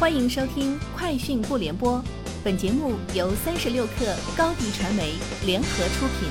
[0.00, 1.98] 欢迎收听《快讯不联播》，
[2.42, 5.12] 本节目由三十六克高低传媒
[5.44, 6.30] 联合出品。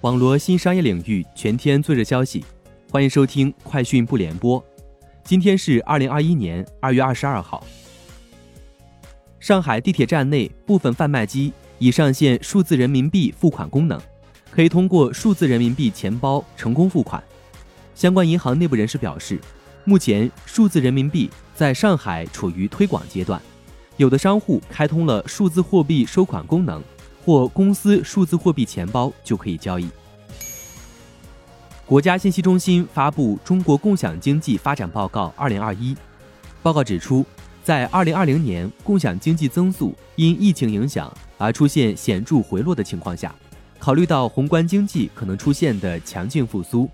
[0.00, 2.42] 网罗新商业领域全天最热消息，
[2.90, 4.58] 欢迎收听《快讯不联播》。
[5.22, 7.62] 今天是二零二一年二月二十二号。
[9.40, 14.00] 上海地铁站内部分贩卖机已上线数字人民币付款功能，
[14.50, 17.22] 可以通过数字人民币钱包成功付款。
[17.94, 19.38] 相关银行内部人士表示，
[19.84, 23.40] 目前数字人民币在上海处于推广阶段，
[23.96, 26.82] 有的商户开通了数字货币收款功能
[27.24, 29.88] 或公司数字货币钱包就可以交易。
[31.84, 35.92] 国家信息中心发布《中国共享经济发展报告（二零二一）》，
[36.62, 37.26] 报告指出，
[37.64, 43.34] 在二零二零年共享经济增速因疫情影响而出现显著回落的情况下，
[43.80, 46.88] 考虑到宏观经济可能出现的强劲复苏。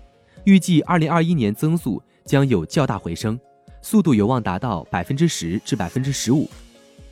[0.45, 3.39] 预计二零二一年增速将有较大回升，
[3.81, 6.47] 速度有望达到百分之十至百分之十五。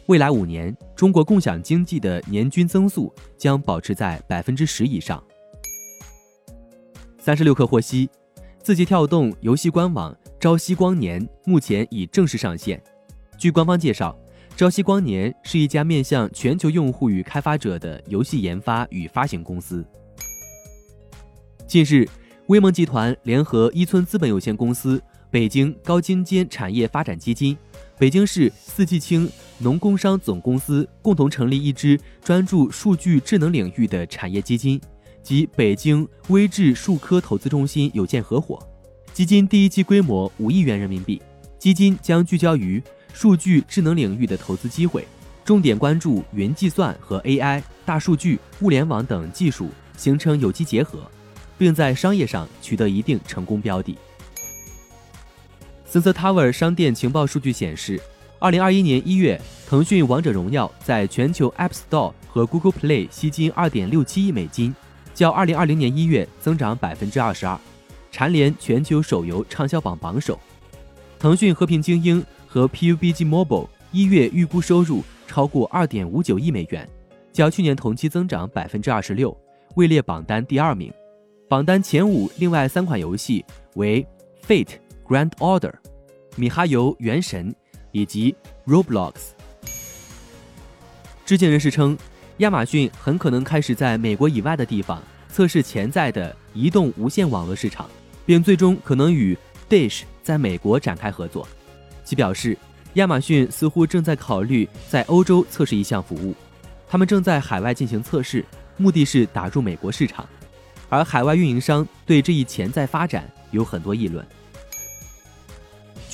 [0.05, 5.21] 未来五年，中国共享经济的年均增速将保持在百分之十以上。
[7.17, 8.07] 三十六氪获悉，
[8.61, 12.79] 字节跳动游戏官网“朝夕光年”目前已正式上线。
[13.39, 14.15] 据官方介绍
[14.55, 19.83] ，“朝夕光年”是一家面向全球用户与开发者的游戏研发与发行公司。
[21.65, 22.07] 近日。
[22.47, 27.57] 威盟集团联合一村资本有限公司、北京高精尖产业发展基金、
[27.97, 34.79] 北京市四季青农工商总公司共同成立一支专注数据智能领域的产业基金，
[35.21, 38.57] 及北京微智数科投资中心有限合伙。
[39.13, 41.21] 基金第一期规模五亿元人民币，
[41.59, 42.81] 基金将聚焦于
[43.13, 45.05] 数据智能领域的投资机会，
[45.43, 50.99] 重点关注云计算和 AI、大数据、物联网等技术，形成有机结合。
[51.57, 53.97] 并在商业上取得一定成功标的。
[55.89, 57.97] Sensor Tower 商店情报数据显示，
[58.39, 64.75] 二零二一年一月，腾讯《王者荣耀》在全球 App Store 和 Google Play 吸金二点六七亿美金，
[65.13, 67.57] 较二零二零年一月增长百分之二十二，
[68.11, 70.37] 蝉联全球手游畅销榜榜首。
[71.17, 76.87] 腾讯和平精英和 PUBG Mobile 一月预估收入超过二点五九亿美元，
[77.31, 79.35] 较去年同期增长百分之二十六，
[79.75, 80.91] 位列榜单第二名。
[81.47, 83.45] 榜单前五另外三款游戏
[83.75, 84.05] 为
[84.45, 84.75] 《Fate
[85.07, 85.59] Grand Order》、
[86.35, 87.49] 《米哈游：原神》
[87.93, 88.35] 以及
[88.69, 89.13] 《Roblox》。
[91.25, 91.97] 知情人士称，
[92.39, 97.89] 亚马逊很可能开始在美国以外的地方测试潜在的移动无线网络市场，
[98.25, 99.37] 并最终可能与
[99.69, 101.47] Dish 在美国展开合作。
[102.03, 102.57] 其表示，
[102.95, 106.35] 亚马逊似乎正在考虑在欧洲测试一项服务，
[106.85, 108.43] 他们正在海外进行测试，
[108.75, 110.27] 目的是打入美国市场。
[110.89, 114.25] 而海外运营商对这一潜在发展有很多议论。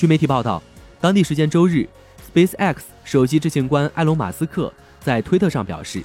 [0.03, 0.61] 据媒体报道，
[0.99, 1.87] 当地时间周日
[2.35, 4.69] ，SpaceX 首席执行官埃隆·马斯克
[4.99, 6.03] 在推特上表示，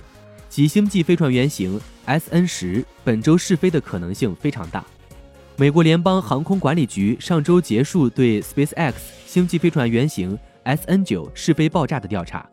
[0.49, 4.85] 其星际飞船原型 SN 十本周试飞的可能性非常大。
[5.57, 8.93] 美国联邦航空管理局上周结束对 SpaceX
[9.27, 12.49] 星际飞船原型 SN 九试飞爆炸的调查，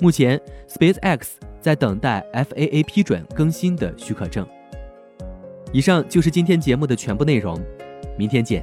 [0.00, 1.28] 目前 SpaceX
[1.62, 4.46] 在等待 FAA 批准更新的许可证。
[5.72, 7.58] 以上就是今天节目的全部内容，
[8.18, 8.62] 明天见。